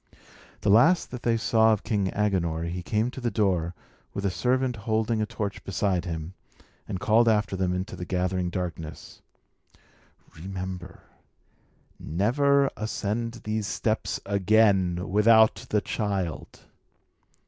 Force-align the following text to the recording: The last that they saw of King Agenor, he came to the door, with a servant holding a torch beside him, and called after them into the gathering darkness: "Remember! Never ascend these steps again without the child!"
The 0.61 0.71
last 0.71 1.11
that 1.11 1.21
they 1.21 1.37
saw 1.37 1.73
of 1.73 1.83
King 1.83 2.07
Agenor, 2.07 2.63
he 2.63 2.81
came 2.81 3.11
to 3.11 3.21
the 3.21 3.29
door, 3.29 3.75
with 4.15 4.25
a 4.25 4.31
servant 4.31 4.75
holding 4.75 5.21
a 5.21 5.27
torch 5.27 5.63
beside 5.63 6.05
him, 6.05 6.33
and 6.87 6.99
called 6.99 7.29
after 7.29 7.55
them 7.55 7.71
into 7.71 7.95
the 7.95 8.03
gathering 8.03 8.49
darkness: 8.49 9.21
"Remember! 10.35 11.03
Never 11.99 12.71
ascend 12.75 13.41
these 13.43 13.67
steps 13.67 14.19
again 14.25 15.07
without 15.07 15.67
the 15.69 15.81
child!" 15.81 16.61